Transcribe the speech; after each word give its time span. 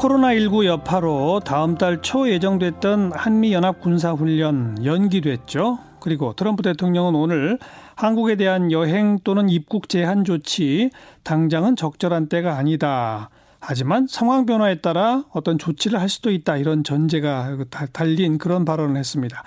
코로나19 0.00 0.64
여파로 0.64 1.40
다음 1.44 1.76
달 1.76 2.00
초 2.00 2.30
예정됐던 2.30 3.12
한미연합 3.12 3.82
군사훈련 3.82 4.82
연기됐죠. 4.82 5.78
그리고 6.00 6.32
트럼프 6.32 6.62
대통령은 6.62 7.14
오늘 7.14 7.58
한국에 7.96 8.36
대한 8.36 8.72
여행 8.72 9.18
또는 9.22 9.50
입국 9.50 9.90
제한 9.90 10.24
조치 10.24 10.90
당장은 11.22 11.76
적절한 11.76 12.30
때가 12.30 12.56
아니다. 12.56 13.28
하지만 13.60 14.06
상황 14.08 14.46
변화에 14.46 14.76
따라 14.80 15.24
어떤 15.32 15.58
조치를 15.58 16.00
할 16.00 16.08
수도 16.08 16.30
있다. 16.30 16.56
이런 16.56 16.82
전제가 16.82 17.58
달린 17.92 18.38
그런 18.38 18.64
발언을 18.64 18.96
했습니다. 18.96 19.44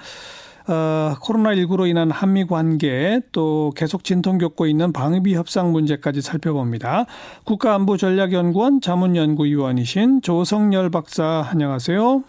어, 0.67 1.13
코로나19로 1.21 1.87
인한 1.87 2.09
한미 2.09 2.45
관계 2.45 3.19
또 3.31 3.71
계속 3.75 4.03
진통 4.03 4.37
겪고 4.37 4.65
있는 4.65 4.93
방위비 4.93 5.35
협상 5.35 5.71
문제까지 5.71 6.21
살펴봅니다. 6.21 7.05
국가안보전략연구원 7.43 8.79
자문연구위원이신 8.81 10.21
조성열 10.21 10.89
박사 10.89 11.45
안녕하세요. 11.51 12.23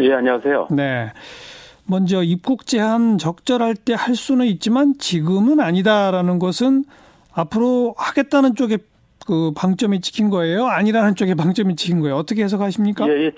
예, 0.00 0.12
안녕하세요. 0.12 0.68
네. 0.70 1.12
먼저 1.86 2.22
입국 2.22 2.66
제한 2.66 3.16
적절할 3.16 3.74
때 3.74 3.94
할 3.94 4.14
수는 4.14 4.44
있지만 4.46 4.94
지금은 4.98 5.58
아니다라는 5.60 6.38
것은 6.38 6.84
앞으로 7.32 7.94
하겠다는 7.96 8.54
쪽에 8.54 8.76
그 9.26 9.52
방점이 9.56 10.00
찍힌 10.00 10.28
거예요? 10.30 10.66
아니라는 10.66 11.14
쪽에 11.14 11.34
방점이 11.34 11.76
찍힌 11.76 12.00
거예요? 12.00 12.16
어떻게 12.16 12.42
해석하십니까? 12.44 13.06
예, 13.08 13.26
예. 13.26 13.30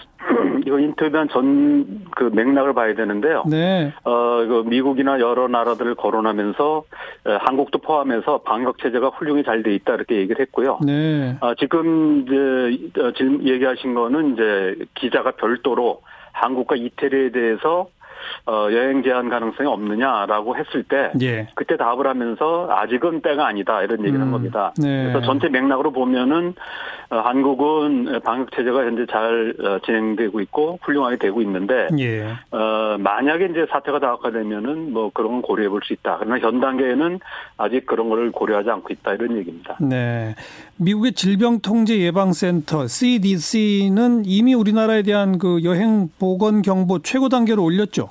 이거 0.70 0.78
인터뷰한 0.78 1.28
전 1.28 2.00
그 2.16 2.24
맥락을 2.24 2.74
봐야 2.74 2.94
되는데요. 2.94 3.44
네. 3.48 3.92
어, 4.04 4.42
이거 4.44 4.62
미국이나 4.62 5.20
여러 5.20 5.48
나라들을 5.48 5.94
거론하면서 5.94 6.82
한국도 7.40 7.78
포함해서 7.78 8.38
방역 8.38 8.78
체제가 8.78 9.08
훌륭히 9.08 9.42
잘 9.42 9.62
돼 9.62 9.74
있다 9.74 9.94
이렇게 9.94 10.16
얘기를 10.16 10.40
했고요. 10.40 10.78
네. 10.84 11.36
아, 11.40 11.54
지금 11.58 12.22
이제 12.22 13.00
어, 13.00 13.12
지금 13.16 13.46
얘기하신 13.46 13.94
거는 13.94 14.34
이제 14.34 14.76
기자가 14.94 15.32
별도로 15.32 16.00
한국과 16.32 16.76
이태리에 16.76 17.30
대해서 17.30 17.88
어, 18.46 18.68
여행 18.72 19.02
제한 19.02 19.28
가능성이 19.28 19.68
없느냐라고 19.68 20.56
했을 20.56 20.82
때 20.84 21.10
예. 21.20 21.48
그때 21.54 21.76
답을 21.76 22.06
하면서 22.06 22.68
아직은 22.70 23.20
때가 23.22 23.46
아니다 23.46 23.82
이런 23.82 24.00
얘기를 24.00 24.20
한 24.20 24.28
음, 24.28 24.32
겁니다. 24.32 24.72
네. 24.78 25.04
그래서 25.04 25.20
전체 25.26 25.48
맥락으로 25.48 25.90
보면은 25.90 26.54
어, 27.10 27.16
한국은 27.18 28.20
방역 28.22 28.52
체제가 28.52 28.84
현재 28.84 29.04
잘 29.10 29.54
어, 29.64 29.78
진행되고 29.84 30.40
있고 30.42 30.78
훌륭하게 30.82 31.16
되고 31.16 31.42
있는데 31.42 31.88
예. 31.98 32.26
어, 32.52 32.96
만약에 32.98 33.46
이제 33.46 33.66
사태가 33.70 33.98
다 33.98 34.10
악화되면은 34.12 34.92
뭐 34.92 35.10
그런 35.12 35.32
건 35.32 35.42
고려해 35.42 35.68
볼 35.68 35.80
수 35.82 35.92
있다. 35.94 36.18
그러나 36.18 36.38
현 36.38 36.60
단계에는 36.60 37.20
아직 37.56 37.86
그런 37.86 38.08
거를 38.10 38.30
고려하지 38.32 38.70
않고 38.70 38.92
있다 38.92 39.14
이런 39.14 39.36
얘기입니다. 39.38 39.76
네. 39.80 40.34
미국의 40.76 41.12
질병통제예방센터 41.12 42.86
CDC는 42.86 44.22
이미 44.26 44.54
우리나라에 44.54 45.02
대한 45.02 45.38
그 45.38 45.62
여행 45.64 46.08
보건 46.18 46.62
경보 46.62 47.00
최고 47.00 47.28
단계로 47.28 47.62
올렸죠. 47.62 48.09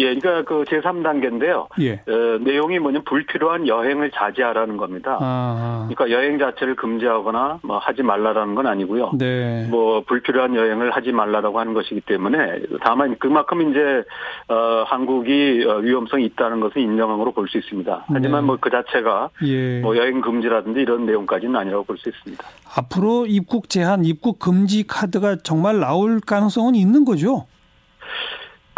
예, 0.00 0.14
그러니까 0.14 0.42
그 0.42 0.64
제3단계인데요. 0.64 1.66
예. 1.80 1.92
어, 2.08 2.38
내용이 2.40 2.78
뭐냐면 2.78 3.04
불필요한 3.04 3.66
여행을 3.68 4.10
자제하라는 4.12 4.76
겁니다. 4.76 5.18
아. 5.20 5.86
그러니까 5.88 6.10
여행 6.16 6.38
자체를 6.38 6.76
금지하거나 6.76 7.60
뭐 7.62 7.78
하지 7.78 8.02
말라라는 8.02 8.54
건 8.54 8.66
아니고요. 8.66 9.12
네. 9.18 9.66
뭐 9.70 10.02
불필요한 10.06 10.54
여행을 10.54 10.90
하지 10.90 11.12
말라라고 11.12 11.58
하는 11.60 11.74
것이기 11.74 12.00
때문에 12.02 12.62
다만 12.82 13.16
그만큼 13.18 13.70
이제 13.70 14.02
어 14.48 14.84
한국이 14.86 15.64
어, 15.68 15.76
위험성이 15.76 16.24
있다는 16.26 16.60
것을 16.60 16.82
인정함으로 16.82 17.32
볼 17.32 17.48
수 17.50 17.58
있습니다. 17.58 18.04
하지만 18.06 18.42
네. 18.42 18.46
뭐그 18.46 18.70
자체가 18.70 19.30
예. 19.44 19.80
뭐 19.80 19.96
여행 19.96 20.20
금지라든지 20.20 20.80
이런 20.80 21.04
내용까지는 21.06 21.56
아니라고 21.56 21.84
볼 21.84 21.96
수 21.98 22.08
있습니다. 22.08 22.44
앞으로 22.76 23.26
입국 23.26 23.68
제한, 23.68 24.04
입국 24.04 24.38
금지 24.38 24.86
카드가 24.86 25.36
정말 25.42 25.80
나올 25.80 26.20
가능성은 26.20 26.74
있는 26.76 27.04
거죠. 27.04 27.46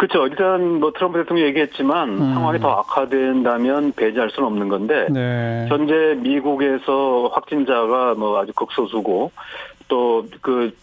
그렇죠. 0.03 0.27
일단 0.27 0.81
뭐 0.81 0.91
트럼프 0.91 1.17
대통령이 1.19 1.47
얘기했지만 1.47 2.09
음. 2.09 2.33
상황이 2.33 2.59
더 2.59 2.71
악화된다면 2.71 3.93
배제할 3.93 4.31
수는 4.31 4.47
없는 4.47 4.67
건데 4.67 5.07
네. 5.09 5.65
현재 5.69 6.17
미국에서 6.19 7.29
확진자가 7.33 8.15
뭐 8.15 8.37
아주 8.37 8.51
극소수고 8.53 9.31
또 9.87 10.25
그 10.41 10.75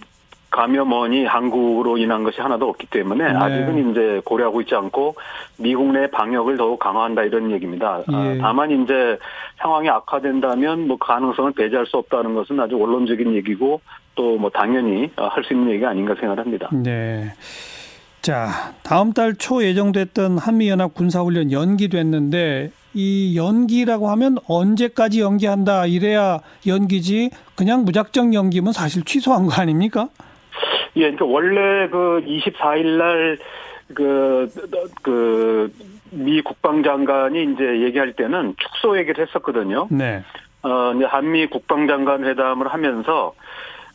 감염원이 0.50 1.26
한국으로 1.26 1.97
인한 1.98 2.25
것이 2.25 2.41
하나도 2.41 2.69
없기 2.69 2.86
때문에 2.86 3.25
네. 3.25 3.38
아직은 3.38 3.91
이제 3.91 4.20
고려하고 4.25 4.62
있지 4.62 4.75
않고 4.75 5.14
미국 5.59 5.92
내 5.92 6.10
방역을 6.10 6.56
더욱 6.56 6.78
강화한다 6.80 7.22
이런 7.22 7.53
얘기입니다. 7.53 8.03
아, 8.09 8.34
예. 8.34 8.38
다만 8.38 8.70
이제 8.70 9.16
상황이 9.59 9.88
악화된다면 9.88 10.88
뭐 10.88 10.97
가능성을 10.98 11.53
배제할 11.53 11.86
수 11.86 11.98
없다는 11.98 12.34
것은 12.34 12.59
아주 12.59 12.76
원론적인 12.78 13.34
얘기고 13.34 13.80
또 14.16 14.38
뭐 14.38 14.50
당연히 14.50 15.10
할 15.16 15.44
수 15.44 15.53
있는 15.53 15.70
얘기가 15.70 15.91
아닌가 15.91 16.14
생각합니다. 16.19 16.69
네. 16.72 17.32
자, 18.22 18.75
다음 18.82 19.12
달 19.12 19.34
초 19.34 19.64
예정됐던 19.64 20.36
한미연합 20.38 20.94
군사훈련 20.94 21.53
연기됐는데 21.53 22.70
이 22.92 23.36
연기라고 23.36 24.08
하면 24.10 24.36
언제까지 24.47 25.20
연기한다 25.20 25.86
이래야 25.86 26.41
연기지 26.66 27.30
그냥 27.56 27.84
무작정 27.84 28.34
연기면 28.34 28.72
사실 28.72 29.04
취소한 29.04 29.47
거 29.47 29.53
아닙니까? 29.60 30.09
예, 30.97 31.03
그러니까 31.12 31.25
원래 31.25 31.88
그 31.88 32.22
24일 32.26 32.98
날 32.98 33.38
그, 33.94 34.48
그, 35.03 35.72
미 36.10 36.42
국방장관이 36.42 37.53
이제 37.54 37.82
얘기할 37.82 38.12
때는 38.14 38.54
축소 38.59 38.98
얘기를 38.98 39.25
했었거든요. 39.26 39.86
네. 39.91 40.22
어, 40.62 40.92
이제 40.94 41.04
한미 41.04 41.47
국방장관 41.47 42.25
회담을 42.25 42.69
하면서 42.69 43.32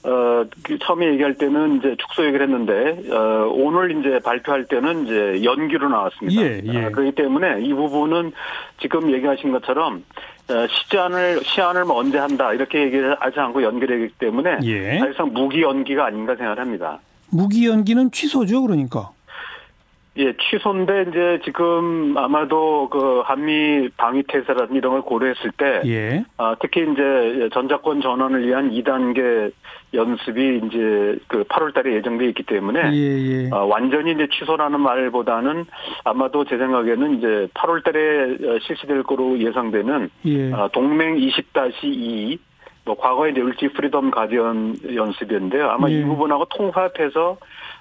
어, 0.06 0.46
그 0.64 0.78
처음에 0.80 1.08
얘기할 1.14 1.34
때는 1.36 1.78
이제 1.78 1.96
축소 1.98 2.26
얘기를 2.26 2.46
했는데, 2.46 3.12
어, 3.12 3.50
오늘 3.52 4.00
이제 4.00 4.20
발표할 4.20 4.66
때는 4.66 5.06
이제 5.06 5.44
연기로 5.44 5.90
나왔습니다. 5.90 6.42
예, 6.42 6.62
예. 6.64 6.86
아, 6.86 6.90
그렇기 6.90 7.14
때문에 7.14 7.62
이 7.62 7.74
부분은 7.74 8.32
지금 8.80 9.12
얘기하신 9.12 9.52
것처럼, 9.52 10.04
어, 10.50 10.68
시간을, 10.70 11.42
시한을 11.44 11.86
뭐 11.86 11.98
언제 11.98 12.20
한다, 12.20 12.54
이렇게 12.54 12.84
얘기를 12.84 13.16
하지 13.20 13.40
않고 13.40 13.64
연결하기 13.64 14.10
때문에, 14.20 14.60
예. 14.64 15.00
사실상 15.00 15.34
무기 15.34 15.64
연기가 15.64 16.06
아닌가 16.06 16.36
생각합니다. 16.36 17.00
무기 17.32 17.68
연기는 17.68 18.12
취소죠, 18.12 18.62
그러니까. 18.62 19.10
예, 20.18 20.34
취소인데 20.38 21.08
이제 21.10 21.40
지금 21.44 22.18
아마도 22.18 22.88
그 22.90 23.22
한미 23.26 23.90
방위 23.98 24.24
태세라든지 24.24 24.78
이런 24.78 24.94
걸 24.94 25.02
고려했을 25.02 25.52
때, 25.58 25.82
예. 25.86 26.24
아, 26.38 26.56
특히 26.62 26.84
이제 26.90 27.50
전자권 27.54 28.02
전원을 28.02 28.48
위한 28.48 28.72
2단계 28.72 29.52
연습이 29.94 30.62
이제 30.66 31.18
그 31.28 31.44
8월 31.44 31.74
달에 31.74 31.96
예정돼 31.96 32.28
있기 32.30 32.44
때문에, 32.44 32.94
예, 32.94 33.46
예. 33.46 33.50
아, 33.52 33.58
완전히 33.58 34.14
이제 34.14 34.28
취소라는 34.32 34.80
말보다는 34.80 35.66
아마도 36.06 36.46
제 36.46 36.58
생각에는 36.58 37.18
이제 37.18 37.48
8월 37.54 37.84
달에 37.84 38.60
실시될 38.62 39.04
거로 39.04 39.38
예상되는 39.38 40.10
예. 40.28 40.54
아, 40.54 40.70
동맹 40.70 41.18
20-2, 41.18 42.40
뭐 42.86 42.96
과거의 42.96 43.32
이제 43.32 43.42
을지 43.42 43.68
프리덤 43.70 44.12
가디언 44.12 44.78
연습이었는데요. 44.96 45.70
아마 45.70 45.90
예. 45.90 46.00
이 46.00 46.04
부분하고 46.04 46.46
통합해서 46.46 47.38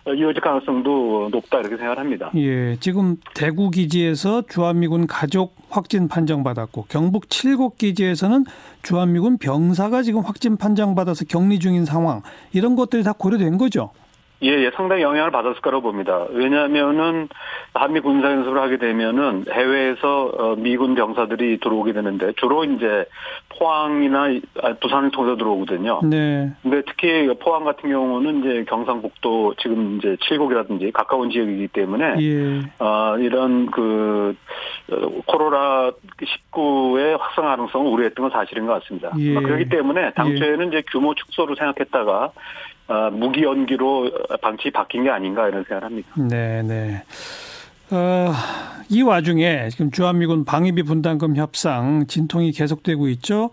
이어질 0.06 0.40
가능성도 0.40 1.28
높다 1.30 1.60
이렇게 1.60 1.76
생각합니다. 1.76 2.30
예, 2.36 2.76
지금 2.80 3.16
대구 3.34 3.70
기지에서 3.70 4.42
주한미군 4.42 5.06
가족 5.06 5.54
확진 5.70 6.08
판정받았고 6.08 6.86
경북 6.88 7.30
칠곡 7.30 7.78
기지에서는 7.78 8.44
주한미군 8.82 9.38
병사가 9.38 10.02
지금 10.02 10.20
확진 10.20 10.56
판정받아서 10.56 11.24
격리 11.26 11.58
중인 11.58 11.84
상황 11.84 12.22
이런 12.52 12.76
것들이 12.76 13.02
다 13.02 13.12
고려된 13.12 13.56
거죠. 13.56 13.90
예, 14.42 14.48
예, 14.48 14.70
상당히 14.74 15.02
영향을 15.02 15.30
받았을 15.30 15.60
거라고 15.60 15.82
봅니다. 15.82 16.26
왜냐하면은 16.30 17.28
한미 17.72 18.00
군사 18.00 18.30
연습을 18.30 18.60
하게 18.60 18.78
되면은 18.78 19.44
해외에서 19.50 20.32
어, 20.36 20.56
미군 20.56 20.94
병사들이 20.94 21.60
들어오게 21.60 21.92
되는데 21.92 22.32
주로 22.36 22.64
이제 22.64 23.06
포항이나 23.58 24.26
아, 24.62 24.74
부산을 24.80 25.12
통해서 25.12 25.36
들어오거든요. 25.36 26.00
네, 26.04 26.52
근데 26.62 26.82
특히 26.86 27.28
포항 27.40 27.64
같은 27.64 27.88
경우는 27.88 28.40
이제 28.40 28.64
경상북도 28.68 29.54
지금 29.60 29.98
이제 29.98 30.16
칠곡이라든지 30.28 30.90
가까운 30.92 31.30
지역이기 31.30 31.68
때문에 31.68 32.16
예, 32.20 32.84
어, 32.84 33.16
이런 33.18 33.70
그 33.70 34.34
어, 34.90 34.96
코로나 35.26 35.92
19의 36.52 37.18
확산 37.18 37.44
가능성을 37.44 37.90
우려했던 37.90 38.28
건 38.28 38.30
사실인 38.30 38.66
것 38.66 38.82
같습니다. 38.82 39.12
예. 39.18 39.36
아, 39.36 39.40
그렇기 39.40 39.68
때문에 39.68 40.12
당초에는 40.12 40.68
이제 40.68 40.82
규모 40.90 41.14
축소로 41.14 41.54
생각했다가 41.54 42.32
아, 42.86 43.10
무기 43.10 43.42
연기로 43.42 44.10
방침이 44.42 44.72
바뀐 44.72 45.04
게 45.04 45.10
아닌가 45.10 45.48
이런 45.48 45.62
생각을 45.64 45.84
합니다. 45.84 46.08
네, 46.16 46.62
네. 46.62 47.02
어, 47.90 48.32
이 48.90 49.02
와중에 49.02 49.68
지금 49.70 49.90
주한미군 49.90 50.44
방위비 50.44 50.82
분담금 50.82 51.36
협상 51.36 52.06
진통이 52.06 52.52
계속되고 52.52 53.08
있죠. 53.08 53.50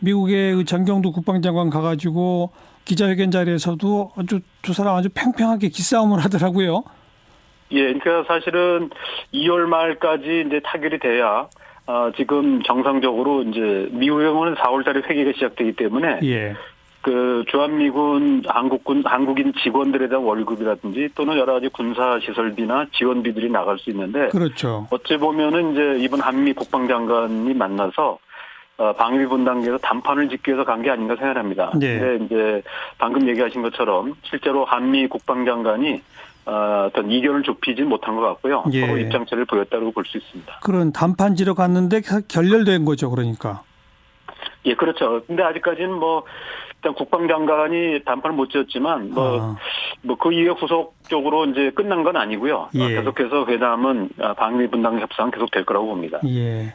미국의 0.00 0.54
그 0.54 0.64
전경두 0.64 1.12
국방장관 1.12 1.70
가가지고 1.70 2.52
기자회견 2.84 3.30
자리에서도 3.30 4.12
아주 4.16 4.40
두 4.62 4.72
사람 4.72 4.96
아주 4.96 5.08
팽팽하게 5.14 5.68
기싸움을 5.68 6.18
하더라고요. 6.24 6.84
예, 7.72 7.92
그러니까 7.94 8.24
사실은 8.26 8.90
2월 9.32 9.66
말까지 9.66 10.44
이제 10.46 10.60
타결이 10.64 10.98
돼야 10.98 11.48
아, 11.86 12.12
지금 12.16 12.62
정상적으로 12.62 13.42
이제 13.42 13.88
미국의 13.92 14.26
경우는 14.26 14.54
4월 14.56 14.84
달에 14.84 15.02
회기가 15.08 15.32
시작되기 15.34 15.72
때문에 15.76 16.20
예. 16.24 16.54
그 17.02 17.44
주한미군 17.50 18.42
한국군 18.46 19.02
한국인 19.06 19.52
직원들에 19.62 20.08
대한 20.08 20.22
월급이라든지 20.24 21.10
또는 21.14 21.38
여러 21.38 21.54
가지 21.54 21.68
군사 21.68 22.18
시설비나 22.20 22.86
지원비들이 22.92 23.50
나갈 23.50 23.78
수 23.78 23.90
있는데 23.90 24.28
그렇죠. 24.28 24.86
어찌 24.90 25.16
보면은 25.16 25.72
이제 25.72 26.04
이번 26.04 26.20
한미 26.20 26.52
국방장관이 26.52 27.54
만나서 27.54 28.18
어, 28.76 28.92
방위비 28.94 29.26
분담계에서 29.26 29.78
단판을 29.78 30.28
짓기 30.30 30.50
위해서 30.50 30.64
간 30.64 30.82
게 30.82 30.90
아닌가 30.90 31.14
생각합니다. 31.16 31.72
네. 31.78 31.98
근데 31.98 32.24
이제 32.24 32.62
방금 32.98 33.28
얘기하신 33.28 33.62
것처럼 33.62 34.14
실제로 34.22 34.64
한미 34.64 35.06
국방장관이 35.06 36.02
어, 36.46 36.86
어떤 36.88 37.10
이견을 37.10 37.42
좁히진 37.42 37.88
못한 37.88 38.16
것 38.16 38.22
같고요. 38.22 38.64
예. 38.72 38.80
서로 38.86 38.98
입장차를 38.98 39.44
보였다고 39.44 39.92
볼 39.92 40.04
수 40.06 40.16
있습니다. 40.18 40.60
그런 40.62 40.92
단판지로 40.92 41.54
갔는데 41.54 42.00
결렬된 42.28 42.84
거죠, 42.86 43.10
그러니까. 43.10 43.62
예, 44.64 44.74
그렇죠. 44.74 45.22
근데 45.26 45.42
아직까지는 45.42 45.92
뭐 45.92 46.24
일단 46.80 46.94
국방장관이 46.94 48.04
단판을 48.06 48.34
못 48.34 48.50
지었지만 48.50 49.10
뭐 49.10 49.40
아. 49.40 49.56
뭐그 50.02 50.32
이후 50.32 50.52
후속적으로 50.52 51.44
이제 51.46 51.70
끝난 51.74 52.02
건 52.02 52.16
아니고요. 52.16 52.70
예. 52.74 52.82
어, 52.82 52.88
계속해서 52.88 53.44
회담은 53.46 54.08
아, 54.18 54.32
방위 54.32 54.66
분담 54.68 54.98
협상 54.98 55.30
계속 55.30 55.50
될 55.50 55.66
거라고 55.66 55.88
봅니다. 55.88 56.18
예. 56.24 56.72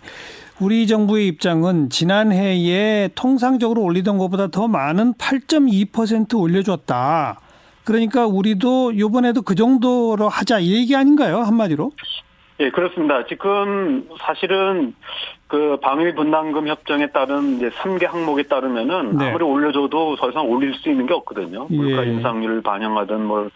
우리 0.62 0.86
정부의 0.86 1.28
입장은 1.28 1.90
지난해에 1.90 3.10
통상적으로 3.16 3.82
올리던 3.82 4.20
것보다 4.20 4.48
더 4.48 4.68
많은 4.68 5.16
8.2% 5.16 6.40
올려줬다. 6.40 7.40
그러니까 7.84 8.26
우리도 8.28 8.92
이번에도 8.94 9.42
그 9.42 9.56
정도로 9.56 10.30
하자 10.30 10.60
이 10.60 10.76
얘기 10.76 10.96
아닌가요? 10.96 11.40
한마디로? 11.40 11.92
예, 12.60 12.70
그렇습니다. 12.70 13.26
지금 13.26 14.08
사실은 14.20 14.94
그 15.48 15.78
방위 15.82 16.14
분담금 16.16 16.68
협정에 16.68 17.08
따른 17.08 17.58
이제 17.58 17.70
3개 17.70 18.08
항목에 18.08 18.44
따르면은 18.44 19.18
네. 19.18 19.30
아무리 19.30 19.44
올려줘도 19.44 20.16
더 20.16 20.30
이상 20.30 20.50
올릴 20.50 20.74
수 20.76 20.90
있는 20.90 21.06
게 21.06 21.14
없거든요. 21.14 21.68
물가 21.70 22.06
예. 22.06 22.12
인상률을 22.12 22.62
반영하든 22.62 23.26
뭘 23.26 23.52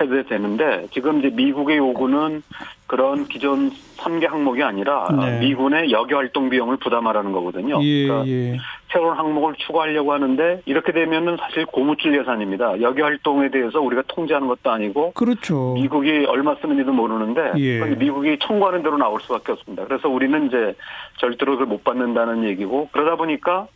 해도 0.00 0.22
되는데 0.22 0.86
지금 0.92 1.18
이제 1.18 1.30
미국의 1.30 1.78
요구는 1.78 2.42
그런 2.86 3.26
기존 3.26 3.70
3개 3.98 4.28
항목이 4.28 4.62
아니라 4.62 5.08
네. 5.18 5.40
미군의 5.40 5.90
여기 5.90 6.14
활동 6.14 6.48
비용을 6.48 6.76
부담하라는 6.76 7.32
거거든요. 7.32 7.82
예, 7.82 8.06
그러니까 8.06 8.28
예. 8.28 8.56
새로운 8.94 9.18
항목을 9.18 9.54
추가하려고 9.58 10.12
하는데 10.12 10.62
이렇게 10.66 10.92
되면은 10.92 11.36
사실 11.38 11.66
고무줄 11.66 12.16
예산입니다. 12.16 12.80
여기 12.80 13.02
활동에 13.02 13.50
대해서 13.50 13.80
우리가 13.80 14.04
통제하는 14.06 14.46
것도 14.46 14.70
아니고 14.70 15.12
그렇죠. 15.12 15.74
미국이 15.74 16.24
얼마 16.26 16.54
쓰는지도 16.54 16.92
모르는데 16.92 17.52
예. 17.58 17.80
미국이 17.96 18.38
청구하는 18.40 18.84
대로 18.84 18.96
나올 18.96 19.20
수밖에 19.20 19.52
없습니다. 19.52 19.84
그래서 19.84 20.08
우리는 20.08 20.46
이제 20.46 20.76
절대로 21.18 21.52
그걸 21.52 21.66
못 21.66 21.82
받는다는 21.82 22.44
얘기고 22.44 22.88
그러다 22.92 23.16
보니까 23.16 23.66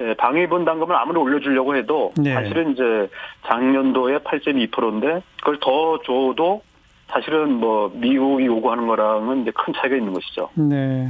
예, 0.00 0.14
방위 0.14 0.46
분담금을 0.46 0.94
아무리 0.94 1.18
올려주려고 1.18 1.74
해도 1.74 2.12
네. 2.16 2.34
사실은 2.34 2.72
이제 2.72 3.08
작년도에 3.46 4.18
8.2%인데 4.18 5.22
그걸 5.38 5.58
더 5.60 5.98
줘도 6.02 6.62
사실은 7.08 7.54
뭐 7.54 7.90
미국이 7.94 8.44
요구하는 8.44 8.86
거랑은 8.86 9.42
이제 9.42 9.50
큰 9.52 9.72
차이가 9.74 9.96
있는 9.96 10.12
것이죠. 10.12 10.50
네. 10.54 11.08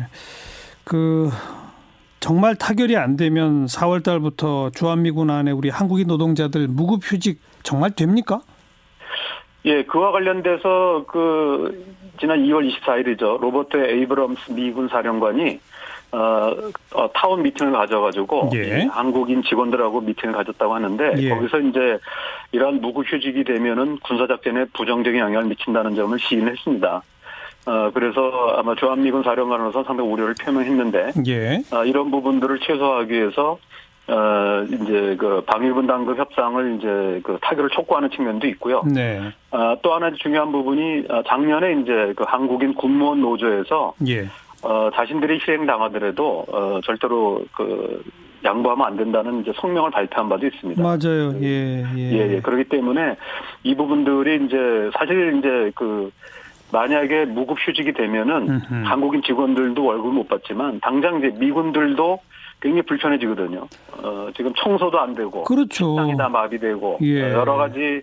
그 0.84 1.28
정말 2.20 2.56
타결이 2.56 2.97
안 2.97 3.17
되면 3.17 3.67
4월 3.67 4.03
달부터 4.03 4.70
주한미군 4.70 5.31
안에 5.31 5.50
우리 5.50 5.69
한국인 5.69 6.09
노동자들 6.09 6.69
무급 6.69 7.00
휴직 7.03 7.41
정말 7.62 7.91
됩니까? 7.93 8.41
예, 9.65 9.85
그와 9.85 10.12
관련돼서 10.12 11.05
그 11.06 11.94
지난 12.19 12.43
2월 12.44 12.69
24일이죠. 12.70 13.41
로버트 13.41 13.76
에이브럼스 13.76 14.53
미군 14.53 14.88
사령관이 14.88 15.61
어, 16.11 16.53
어, 16.94 17.11
town 17.12 17.43
meeting을 17.43 17.73
가져가지고 17.73 18.50
예. 18.55 18.82
이 18.82 18.87
한국인 18.87 19.43
직원들하고 19.43 20.00
미팅을 20.00 20.35
가졌다고 20.35 20.75
하는데 20.75 21.12
예. 21.19 21.29
거기서 21.29 21.61
이제 21.61 21.99
이러한 22.53 22.81
무급 22.81 23.12
휴직이 23.12 23.44
되면은 23.44 23.99
군사 23.99 24.26
작전에 24.26 24.65
부정적인 24.73 25.20
영향을 25.20 25.49
미친다는 25.49 25.94
점을 25.94 26.19
시인했습니다. 26.19 27.03
어, 27.69 27.91
그래서 27.93 28.55
아마 28.56 28.75
주한미군 28.75 29.23
사령관으로서 29.23 29.85
상당히 29.85 30.09
우려를 30.11 30.35
표명했는데 30.41 31.12
예. 31.26 31.62
어, 31.70 31.85
이런 31.85 32.11
부분들을 32.11 32.61
최소화하기 32.61 33.12
위해서 33.12 33.59
어, 34.09 34.65
이제 34.65 35.17
그 35.19 35.43
방위분담금 35.47 36.17
협상을 36.17 36.76
이제 36.79 37.20
그 37.23 37.37
타결을 37.43 37.69
촉구하는 37.69 38.09
측면도 38.09 38.47
있고요. 38.49 38.82
네. 38.87 39.20
아, 39.50 39.76
또 39.82 39.93
하나 39.93 40.11
중요한 40.12 40.50
부분이 40.50 41.05
아, 41.11 41.23
작년에 41.26 41.82
이제 41.82 42.15
그 42.17 42.25
한국인 42.26 42.73
군무원 42.73 43.20
노조에서 43.20 43.93
예. 44.06 44.26
어, 44.62 44.88
자신들이 44.94 45.35
희생당하더라도 45.35 46.47
어, 46.49 46.81
절대로 46.85 47.44
그 47.55 48.03
양보하면 48.43 48.87
안 48.87 48.97
된다는 48.97 49.43
이제 49.43 49.53
성명을 49.56 49.91
발표한 49.91 50.31
바도 50.31 50.47
있습니다. 50.47 50.82
맞아요. 50.82 51.35
예. 51.43 51.85
예. 51.97 52.12
예, 52.12 52.35
예. 52.37 52.41
그렇기 52.41 52.65
때문에 52.65 53.17
이 53.62 53.75
부분들이 53.75 54.47
이제 54.47 54.91
사실 54.97 55.37
이제 55.38 55.70
그 55.75 56.11
만약에 56.73 57.25
무급 57.26 57.59
휴직이 57.61 57.93
되면은 57.93 58.49
음흠. 58.49 58.75
한국인 58.85 59.23
직원들도 59.23 59.82
월급을 59.85 60.12
못 60.12 60.29
받지만 60.29 60.81
당장 60.81 61.19
이제 61.19 61.32
미군들도 61.38 62.20
굉장히 62.61 62.82
불편해지거든요. 62.82 63.67
어, 64.03 64.29
지금 64.37 64.53
청소도 64.55 64.99
안 64.99 65.15
되고 65.15 65.44
그렇죠. 65.44 65.94
땅이 65.97 66.17
다 66.17 66.29
마비되고 66.29 66.99
예. 67.03 67.23
어, 67.23 67.38
여러 67.41 67.56
가지 67.56 68.03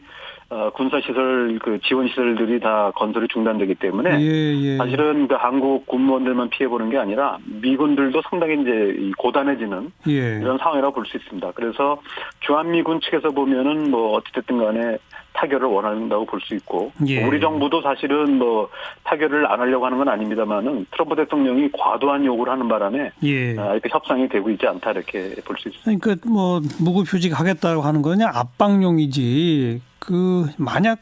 어, 0.49 0.69
군사 0.75 1.01
시설 1.01 1.57
그 1.61 1.79
지원 1.83 2.07
시설들이 2.07 2.59
다 2.59 2.91
건설이 2.95 3.27
중단되기 3.27 3.75
때문에 3.75 4.11
예, 4.21 4.55
예. 4.55 4.77
사실은 4.77 5.27
그 5.27 5.33
한국 5.35 5.87
군무원들만 5.87 6.49
피해 6.49 6.69
보는 6.69 6.89
게 6.91 6.97
아니라 6.97 7.37
미군들도 7.45 8.21
상당히 8.29 8.61
이제 8.61 8.95
이 8.97 9.11
고단해지는 9.13 9.91
예. 10.07 10.11
이런 10.39 10.57
상황이라고 10.59 10.93
볼 10.93 11.05
수 11.05 11.17
있습니다. 11.17 11.51
그래서 11.55 11.97
주한미군 12.41 13.01
측에서 13.01 13.31
보면은 13.31 13.89
뭐 13.91 14.13
어찌됐든 14.17 14.57
간에 14.59 14.97
타결을 15.35 15.67
원한다고 15.67 16.25
볼 16.25 16.39
수 16.41 16.55
있고 16.55 16.91
예. 17.07 17.23
우리 17.25 17.39
정부도 17.39 17.81
사실은 17.81 18.37
뭐 18.37 18.69
타결을 19.03 19.45
안 19.51 19.59
하려고 19.59 19.85
하는 19.85 19.97
건 19.97 20.09
아닙니다만은 20.09 20.85
트럼프 20.91 21.15
대통령이 21.15 21.69
과도한 21.71 22.23
요구를 22.25 22.53
하는 22.53 22.67
바람에 22.67 23.11
예. 23.23 23.57
아, 23.59 23.73
이렇게 23.73 23.89
협상이 23.89 24.27
되고 24.29 24.49
있지 24.49 24.65
않다 24.67 24.91
이렇게 24.91 25.35
볼 25.45 25.57
수 25.57 25.69
있습니다. 25.69 25.99
그러니까 26.03 26.29
뭐 26.29 26.59
무급 26.79 27.05
휴직 27.11 27.37
하겠다고 27.39 27.81
하는 27.81 28.01
거냐 28.01 28.29
압박용이지. 28.33 29.81
그 29.99 30.45
만약 30.57 30.99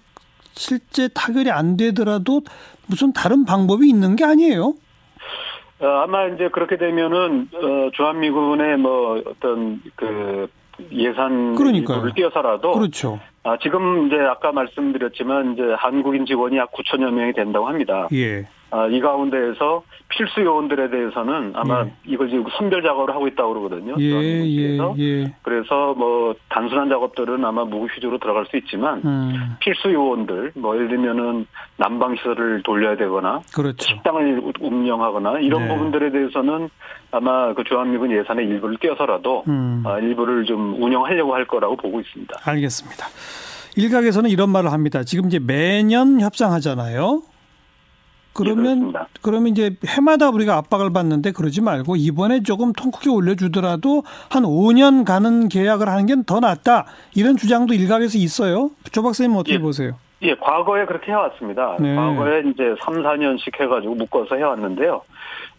실제 0.53 1.07
타결이 1.09 1.51
안 1.51 1.77
되더라도 1.77 2.41
무슨 2.87 3.11
다른 3.13 3.43
방법이 3.45 3.87
있는 3.89 4.15
게 4.15 4.23
아니에요. 4.23 4.73
어, 5.79 5.85
아마 6.03 6.27
이제 6.27 6.47
그렇게 6.51 6.77
되면은 6.77 7.49
어, 7.53 7.89
주한미군의 7.93 8.77
뭐 8.77 9.21
어떤 9.25 9.81
그 9.95 10.47
예산 10.91 11.55
그러니까요. 11.55 11.97
일부를 11.97 12.13
띄어서라도 12.15 12.71
그렇죠. 12.71 13.19
아, 13.43 13.57
지금 13.61 14.07
이제 14.07 14.15
아까 14.19 14.51
말씀드렸지만 14.51 15.53
이제 15.53 15.63
한국인 15.77 16.25
직원이 16.25 16.57
약 16.57 16.71
9천여 16.71 17.11
명이 17.11 17.33
된다고 17.33 17.67
합니다. 17.67 18.07
예. 18.13 18.47
아, 18.73 18.87
이 18.87 18.99
가운데에서 19.01 19.83
필수 20.09 20.41
요원들에 20.41 20.89
대해서는 20.89 21.53
아마 21.55 21.83
예. 21.85 21.93
이걸 22.05 22.29
지금 22.29 22.45
선별 22.57 22.81
작업을 22.81 23.13
하고 23.13 23.27
있다고 23.27 23.49
그러거든요. 23.49 23.95
예, 23.99 24.43
예. 24.45 24.79
예. 24.97 25.35
그래서 25.43 25.93
뭐 25.93 26.33
단순한 26.49 26.89
작업들은 26.89 27.45
아마 27.45 27.65
무급휴직으로 27.65 28.17
들어갈 28.17 28.47
수 28.47 28.57
있지만 28.57 29.01
음, 29.05 29.55
필수 29.59 29.93
요원들 29.93 30.53
뭐 30.55 30.75
예를 30.75 30.87
들면은 30.87 31.45
난방 31.77 32.15
시설을 32.15 32.63
돌려야 32.63 32.97
되거나 32.97 33.41
그렇죠. 33.53 33.87
식당을 33.87 34.41
운영하거나 34.59 35.39
이런 35.41 35.67
네. 35.67 35.67
부분들에 35.67 36.11
대해서는 36.11 36.69
아마 37.11 37.53
그 37.53 37.63
주한미군 37.63 38.11
예산의 38.11 38.47
일부를 38.47 38.77
떼어서라도 38.79 39.43
음, 39.47 39.83
아, 39.85 39.99
일부를 39.99 40.45
좀 40.45 40.81
운영하려고 40.81 41.35
할 41.35 41.45
거라고 41.45 41.75
보고 41.75 41.99
있습니다. 41.99 42.39
알겠습니다. 42.43 43.05
일각에서는 43.75 44.29
이런 44.29 44.49
말을 44.49 44.71
합니다. 44.71 45.03
지금 45.03 45.27
이제 45.27 45.39
매년 45.39 46.19
협상하잖아요. 46.21 47.23
그러면 48.35 48.63
그렇습니다. 48.63 49.07
그러면 49.21 49.47
이제 49.51 49.75
해마다 49.87 50.29
우리가 50.29 50.57
압박을 50.57 50.91
받는데 50.91 51.31
그러지 51.33 51.61
말고 51.61 51.95
이번에 51.97 52.41
조금 52.41 52.73
통 52.73 52.89
크게 52.89 53.09
올려주더라도 53.11 54.03
한 54.31 54.43
5년 54.43 55.05
가는 55.05 55.47
계약을 55.49 55.87
하는 55.87 56.05
게 56.07 56.15
더 56.25 56.39
낫다 56.39 56.85
이런 57.15 57.37
주장도 57.37 57.73
일각에서 57.75 58.17
있어요. 58.17 58.71
조 58.91 59.03
박사님 59.03 59.35
어떻게 59.35 59.55
예. 59.55 59.59
보세요? 59.59 59.93
예, 60.23 60.33
과거에 60.35 60.85
그렇게 60.85 61.11
해왔습니다. 61.11 61.77
네. 61.79 61.95
과거에 61.95 62.39
이제 62.51 62.75
3, 62.81 63.03
4년씩 63.03 63.59
해가지고 63.59 63.95
묶어서 63.95 64.35
해왔는데요. 64.35 65.01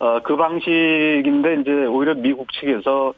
어, 0.01 0.19
그 0.25 0.37
방식인데 0.37 1.61
이제 1.61 1.71
오히려 1.87 2.15
미국 2.15 2.53
측에서 2.55 3.13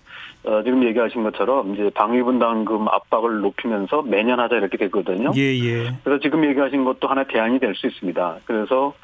어, 0.46 0.62
지금 0.62 0.84
얘기하신 0.84 1.24
것처럼 1.24 1.74
이제 1.74 1.90
방위분담금 1.94 2.86
압박을 2.88 3.40
높이면서 3.40 4.02
매년 4.02 4.38
하자 4.38 4.56
이렇게 4.56 4.76
됐거든요. 4.76 5.32
예, 5.36 5.40
예. 5.58 5.92
그래서 6.04 6.20
지금 6.22 6.44
얘기하신 6.44 6.84
것도 6.84 7.08
하나 7.08 7.24
대안이 7.24 7.58
될 7.58 7.74
수 7.74 7.86
있습니다. 7.88 8.36
그래서 8.46 8.94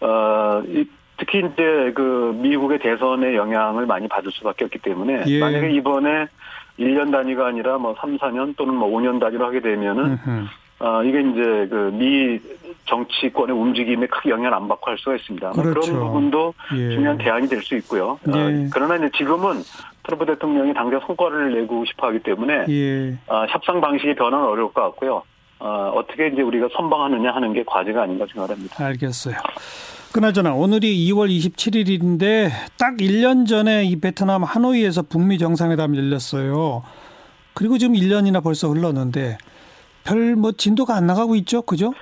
어, 0.00 0.62
이- 0.68 0.84
특히 1.16 1.38
이제 1.40 1.92
그 1.94 2.36
미국의 2.40 2.78
대선에 2.78 3.34
영향을 3.36 3.86
많이 3.86 4.08
받을 4.08 4.30
수밖에 4.32 4.64
없기 4.64 4.78
때문에 4.80 5.24
예. 5.26 5.38
만약에 5.40 5.70
이번에 5.72 6.26
1년 6.78 7.10
단위가 7.12 7.46
아니라 7.46 7.78
뭐 7.78 7.94
3, 7.98 8.16
4년 8.18 8.56
또는 8.56 8.74
뭐 8.74 8.88
5년 8.90 9.20
단위로 9.20 9.44
하게 9.46 9.60
되면은. 9.60 10.18
아, 10.80 11.02
이게 11.04 11.20
이제 11.20 11.68
그 11.70 11.90
미 11.94 12.38
정치권의 12.86 13.56
움직임에 13.56 14.06
크게 14.08 14.28
영향을 14.30 14.54
안 14.54 14.66
받고 14.68 14.90
할 14.90 14.98
수가 14.98 15.14
있습니다. 15.16 15.52
뭐 15.54 15.62
그렇죠. 15.62 15.92
그런 15.92 16.04
부분도 16.06 16.52
예. 16.76 16.90
중요한 16.90 17.16
대안이 17.16 17.48
될 17.48 17.62
수 17.62 17.76
있고요. 17.76 18.18
어, 18.28 18.32
예. 18.36 18.68
그러나 18.72 18.96
이제 18.96 19.08
지금은 19.16 19.62
트럼프 20.04 20.26
대통령이 20.26 20.74
당장 20.74 21.00
성과를 21.06 21.60
내고 21.60 21.84
싶어 21.86 22.08
하기 22.08 22.20
때문에 22.20 22.66
예. 22.68 23.18
어, 23.26 23.46
협상 23.48 23.80
방식의 23.80 24.14
변화는 24.16 24.46
어려울 24.46 24.72
것 24.72 24.82
같고요. 24.82 25.22
어, 25.60 25.92
어떻게 25.94 26.28
이제 26.28 26.42
우리가 26.42 26.68
선방하느냐 26.76 27.30
하는 27.32 27.52
게 27.52 27.64
과제가 27.66 28.02
아닌가 28.02 28.26
생각합니다. 28.32 28.84
알겠어요. 28.84 29.36
그나저나 30.12 30.54
오늘이 30.54 30.94
2월 31.10 31.28
27일인데 31.30 32.50
딱 32.78 32.96
1년 32.98 33.48
전에 33.48 33.84
이 33.84 33.98
베트남 33.98 34.44
하노이에서 34.44 35.02
북미 35.02 35.38
정상회담이 35.38 35.96
열렸어요. 35.98 36.82
그리고 37.54 37.78
지금 37.78 37.94
1년이나 37.94 38.42
벌써 38.42 38.68
흘렀는데 38.68 39.38
별 40.04 40.36
뭐 40.36 40.52
진도가 40.52 40.94
안 40.94 41.06
나가고 41.06 41.34
있죠, 41.36 41.62
그죠? 41.62 41.94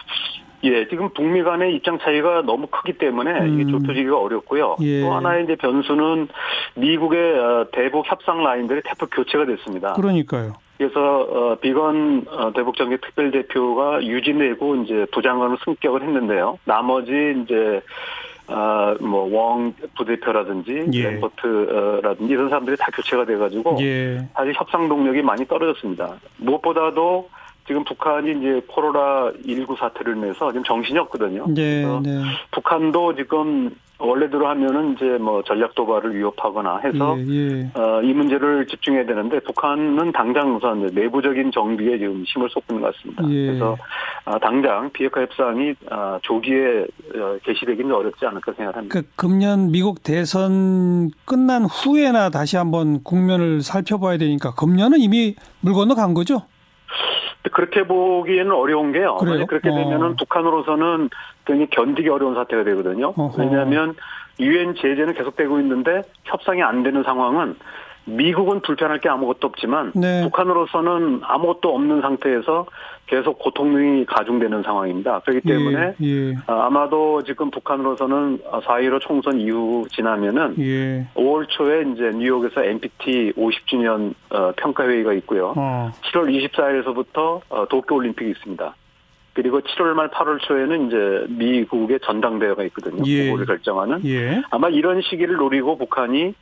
예, 0.65 0.87
지금 0.89 1.09
북미 1.11 1.43
간의 1.43 1.75
입장 1.75 1.99
차이가 1.99 2.43
너무 2.43 2.67
크기 2.69 2.93
때문에 2.93 3.41
음. 3.41 3.61
이게 3.61 3.71
좁혀지기가 3.71 4.19
어렵고요. 4.19 4.77
예. 4.81 5.01
또 5.01 5.13
하나의 5.13 5.45
이제 5.45 5.57
변수는 5.57 6.29
미국의 6.75 7.39
어, 7.39 7.67
대북 7.73 8.11
협상 8.11 8.43
라인들이 8.43 8.83
대폭 8.85 9.11
교체가 9.13 9.47
됐습니다. 9.47 9.95
그러니까요. 9.95 10.53
그래서 10.79 11.01
어, 11.01 11.55
비건 11.61 12.27
어, 12.29 12.53
대북 12.53 12.77
정계 12.77 12.97
특별 12.99 13.31
대표가 13.31 14.03
유지되고 14.05 14.77
이제 14.77 15.07
부장관으로 15.13 15.59
승격을 15.65 16.03
했는데요. 16.03 16.59
나머지 16.65 17.13
이제 17.43 17.83
아뭐웡 18.49 19.75
부대표라든지 19.97 20.89
예. 20.93 21.11
램버트라든지 21.11 22.33
이런 22.33 22.49
사람들이 22.49 22.77
다 22.77 22.87
교체가 22.93 23.25
돼가지고 23.25 23.77
예. 23.81 24.29
사실 24.35 24.53
협상 24.55 24.89
동력이 24.89 25.23
많이 25.23 25.47
떨어졌습니다. 25.47 26.17
무엇보다도 26.39 27.29
지금 27.67 27.85
북한이 27.85 28.33
이제 28.39 28.61
코로나 28.67 29.33
19 29.47 29.77
사태를 29.79 30.17
인해서 30.17 30.51
지금 30.51 30.65
정신이 30.65 30.99
없거든요. 30.99 31.47
네, 31.49 31.85
네. 32.03 32.23
북한도 32.51 33.15
지금 33.15 33.71
원래대로 34.03 34.49
하면은 34.49 34.95
이제 34.95 35.05
뭐 35.19 35.43
전략 35.45 35.75
도발을 35.77 36.17
위협하거나 36.17 36.79
해서 36.79 37.17
예, 37.19 37.25
예. 37.25 37.71
어, 37.75 38.03
이 38.03 38.13
문제를 38.13 38.67
집중해야 38.67 39.07
되는데 39.07 39.39
북한은 39.41 40.11
당장 40.11 40.57
우선 40.57 40.87
내부적인 40.87 41.53
정비에 41.53 41.99
지금 41.99 42.25
힘을 42.27 42.49
쏟고 42.51 42.75
있는 42.75 42.83
것 42.83 42.97
같습니다. 42.97 43.23
예. 43.31 43.47
그래서 43.47 43.77
아, 44.25 44.39
당장 44.41 44.91
비핵화 44.93 45.21
협상이 45.23 45.75
아, 45.89 46.19
조기에 46.23 46.87
어, 47.15 47.39
개시되기는 47.45 47.95
어렵지 47.95 48.27
않을까 48.27 48.53
생각합니다. 48.55 48.93
그 48.93 49.07
금년 49.15 49.71
미국 49.71 50.03
대선 50.03 51.11
끝난 51.25 51.65
후에나 51.65 52.31
다시 52.31 52.57
한번 52.57 53.05
국면을 53.05 53.63
살펴봐야 53.63 54.19
되니까 54.19 54.53
금년은 54.55 54.99
이미 54.99 55.37
물 55.61 55.75
건너 55.75 55.95
간 55.95 56.13
거죠? 56.13 56.43
그렇게 57.53 57.85
보기에는 57.85 58.53
어려운 58.53 58.93
게요. 58.93 59.17
그래요? 59.17 59.47
그렇게 59.47 59.69
어. 59.71 59.75
되면은 59.75 60.17
북한으로서는 60.17 61.11
굉장히 61.45 61.71
견디기 61.71 62.09
어려운 62.09 62.35
사태가 62.35 62.65
되거든요. 62.65 63.15
어허. 63.17 63.43
왜냐하면 63.43 63.95
유엔 64.41 64.75
제재는 64.75 65.15
계속되고 65.15 65.61
있는데 65.61 66.03
협상이 66.25 66.63
안 66.63 66.83
되는 66.83 67.03
상황은 67.03 67.57
미국은 68.05 68.61
불편할 68.61 68.99
게 68.99 69.09
아무것도 69.09 69.47
없지만 69.47 69.93
네. 69.95 70.23
북한으로서는 70.25 71.21
아무것도 71.23 71.75
없는 71.75 72.01
상태에서 72.01 72.67
계속 73.07 73.39
고통이 73.39 74.07
가중되는 74.07 74.63
상황입니다. 74.63 75.21
그렇기 75.21 75.47
때문에 75.47 75.95
예, 76.03 76.07
예, 76.07 76.35
아, 76.47 76.67
아마도 76.67 77.23
지금 77.23 77.51
북한으로서는 77.51 78.39
4.15 78.39 79.01
총선 79.01 79.39
이후 79.39 79.85
지나면은 79.91 80.55
예. 80.61 81.07
5월 81.15 81.47
초에 81.49 81.83
이제 81.93 82.11
뉴욕에서 82.17 82.65
NPT 82.65 83.33
50주년 83.37 84.15
어, 84.31 84.53
평가회의가 84.57 85.13
있고요. 85.15 85.53
어, 85.57 85.91
7월 86.13 86.51
24일에서부터 86.51 87.41
어, 87.51 87.69
도쿄올림픽이 87.69 88.31
있습니다. 88.31 88.75
그리고 89.35 89.61
7월 89.61 89.95
말 89.95 90.09
8월 90.09 90.41
초에는 90.41 90.89
이제 90.89 91.27
미국의 91.29 92.01
전당대회가 92.05 92.63
있거든요. 92.65 93.03
예. 93.07 93.27
그거를 93.27 93.47
결정하는. 93.47 94.05
예. 94.07 94.43
아마 94.51 94.69
이런 94.69 95.01
시기를 95.03 95.37
노리고 95.37 95.77
북한이 95.77 96.35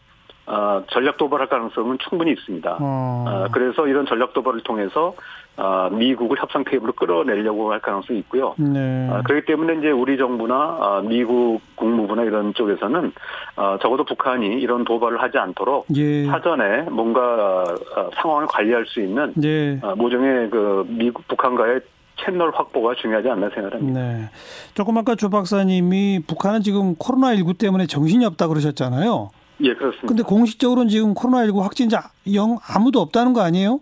어, 0.47 0.83
전략 0.91 1.17
도발할 1.17 1.49
가능성은 1.49 1.99
충분히 2.09 2.33
있습니다. 2.33 2.79
어. 2.81 3.25
어, 3.27 3.47
그래서 3.53 3.87
이런 3.87 4.07
전략 4.07 4.33
도발을 4.33 4.63
통해서 4.63 5.15
어, 5.57 5.91
미국을 5.93 6.41
협상 6.41 6.65
테이블로 6.65 6.93
끌어내려고 6.95 7.71
할 7.71 7.81
가능성이 7.81 8.21
있고요. 8.21 8.55
네. 8.57 9.09
어, 9.11 9.21
그렇기 9.25 9.47
때문에 9.47 9.75
이제 9.79 9.91
우리 9.91 10.17
정부나 10.17 10.55
어, 10.55 11.03
미국 11.03 11.61
국무부나 11.75 12.23
이런 12.23 12.55
쪽에서는 12.55 13.13
어, 13.57 13.79
적어도 13.83 14.05
북한이 14.05 14.61
이런 14.61 14.85
도발을 14.85 15.21
하지 15.21 15.39
않도록 15.39 15.87
예. 15.97 16.25
사전에 16.25 16.83
뭔가 16.91 17.65
어, 17.97 18.11
상황을 18.15 18.47
관리할 18.47 18.87
수 18.87 19.01
있는 19.01 19.35
예. 19.45 19.79
어, 19.83 19.95
모종의 19.97 20.51
그 20.51 20.87
미국 20.89 21.29
북한과의 21.29 21.81
채널 22.25 22.51
확보가 22.55 22.95
중요하지 22.95 23.29
않나 23.29 23.51
생각합니다. 23.51 24.01
네. 24.01 24.31
조금 24.75 24.97
아까 24.99 25.15
조 25.15 25.31
박사님이 25.31 26.21
북한은 26.27 26.63
지금 26.63 26.95
코로나 26.97 27.35
19 27.35 27.55
때문에 27.55 27.87
정신이 27.87 28.25
없다 28.25 28.49
그러셨잖아요. 28.49 29.31
예, 29.63 29.75
그렇습니다. 29.75 30.07
근데 30.07 30.23
공식적으로는 30.23 30.89
지금 30.89 31.15
코로나19 31.15 31.61
확진자 31.61 32.11
영 32.35 32.59
아무도 32.67 33.01
없다는 33.01 33.33
거 33.33 33.43
아니에요? 33.43 33.81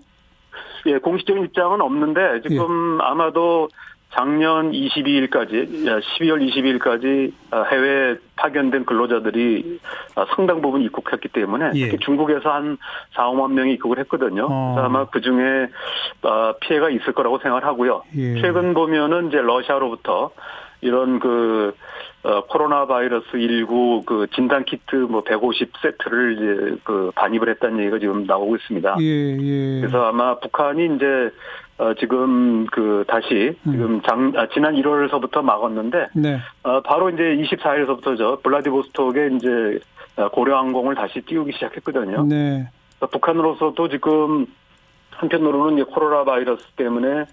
예, 0.87 0.99
공식적인 0.99 1.45
입장은 1.45 1.81
없는데 1.81 2.43
지금 2.49 2.99
예. 3.01 3.05
아마도 3.05 3.69
작년 4.11 4.73
22일까지, 4.73 5.85
12월 5.85 6.41
22일까지 6.49 7.33
해외 7.71 8.17
파견된 8.37 8.87
근로자들이 8.87 9.81
어, 10.17 10.25
상당 10.35 10.63
부분 10.63 10.83
입국했기 10.83 11.29
때문에 11.29 11.73
예. 11.75 11.85
특히 11.91 11.99
중국에서 12.05 12.51
한 12.51 12.79
4, 13.15 13.31
5만 13.31 13.53
명이 13.53 13.75
입국을 13.75 13.99
했거든요. 14.01 14.47
어. 14.51 14.73
그래서 14.75 14.87
아마 14.87 15.05
그 15.07 15.21
중에 15.21 15.69
어, 16.23 16.55
피해가 16.61 16.89
있을 16.89 17.13
거라고 17.13 17.39
생각을 17.39 17.65
하고요. 17.65 18.03
예. 18.17 18.41
최근 18.41 18.73
보면은 18.73 19.29
이제 19.29 19.39
러시아로부터 19.39 20.31
이런 20.81 21.19
그 21.19 21.75
어, 22.25 22.45
코로나 22.47 22.87
바이러스 22.87 23.27
19 23.31 24.03
그 24.05 24.27
진단 24.35 24.65
키트 24.65 24.97
뭐 24.97 25.23
150 25.23 25.73
세트를 25.81 26.33
이제 26.33 26.81
그 26.85 27.13
반입을 27.15 27.49
했다는 27.51 27.79
얘기가 27.81 27.99
지금 27.99 28.25
나오고 28.25 28.57
있습니다. 28.57 28.97
예, 29.01 29.37
예. 29.39 29.81
그래서 29.81 30.07
아마 30.07 30.39
북한이 30.39 30.97
이제 30.97 31.31
어, 31.79 31.95
지금 31.95 32.67
그 32.67 33.05
다시 33.07 33.57
음. 33.67 33.73
지금 33.73 34.03
장 34.03 34.33
아, 34.37 34.49
지난 34.53 34.75
1월서부터 34.75 35.43
막았는데 35.43 36.09
네. 36.15 36.39
어, 36.65 36.81
바로 36.83 37.09
이제 37.11 37.23
24일서부터죠 37.23 38.43
블라디보스톡에 38.43 39.31
이제 39.37 39.79
어, 40.17 40.29
고려항공을 40.31 40.97
다시 40.97 41.21
띄우기 41.21 41.53
시작했거든요. 41.53 42.25
네. 42.25 42.69
그러니까 42.97 43.07
북한으로서도 43.13 43.89
지금 43.89 44.47
한편으로는 45.13 45.79
이제 45.79 45.85
코로나 45.85 46.25
바이러스 46.25 46.65
때문에 46.77 47.27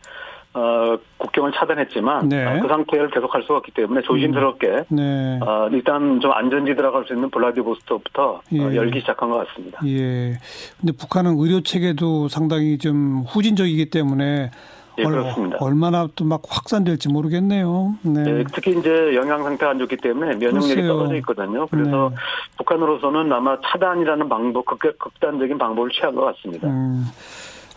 어, 0.57 0.97
국경을 1.17 1.51
차단했지만 1.51 2.29
네. 2.29 2.45
어, 2.45 2.61
그 2.61 2.67
상태를 2.69 3.11
계속할 3.11 3.41
수가 3.43 3.57
없기 3.57 3.71
때문에 3.73 4.01
조심스럽게 4.03 4.85
네. 4.87 5.39
어, 5.41 5.67
일단 5.71 6.21
좀 6.21 6.31
안전지 6.31 6.75
들어갈 6.75 7.03
수 7.05 7.13
있는 7.13 7.29
블라디보스톡부터 7.29 8.41
예. 8.53 8.61
어, 8.63 8.73
열기 8.73 9.01
시작한 9.01 9.29
것 9.29 9.45
같습니다. 9.47 9.79
예. 9.85 10.37
근데 10.79 10.93
북한은 10.97 11.35
의료 11.37 11.59
체계도 11.61 12.29
상당히 12.29 12.77
좀 12.77 13.25
후진적이기 13.27 13.89
때문에 13.89 14.49
예, 14.97 15.03
그렇습니다. 15.03 15.57
얼마나 15.59 16.07
또 16.15 16.23
막 16.23 16.41
확산될지 16.47 17.09
모르겠네요. 17.09 17.95
네. 18.03 18.23
예, 18.25 18.43
특히 18.53 18.79
이제 18.79 19.13
영양 19.13 19.43
상태가 19.43 19.71
안 19.71 19.77
좋기 19.77 19.97
때문에 19.97 20.35
면역력이 20.37 20.73
글쎄요. 20.73 20.87
떨어져 20.87 21.15
있거든요. 21.17 21.67
그래서 21.67 22.11
네. 22.11 22.15
북한으로서는 22.59 23.33
아마 23.33 23.57
차단이라는 23.61 24.29
방법, 24.29 24.63
극, 24.65 24.79
극단적인 24.97 25.57
방법을 25.57 25.89
취한 25.91 26.15
것 26.15 26.21
같습니다. 26.37 26.69
음, 26.69 27.03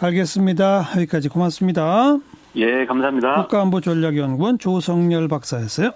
알겠습니다. 0.00 0.90
여기까지 0.97 1.28
고맙습니다. 1.28 2.18
예, 2.59 2.85
감사합니다. 2.87 3.43
국가안보전략연구원 3.43 4.59
조성열 4.59 5.29
박사였어요. 5.29 5.93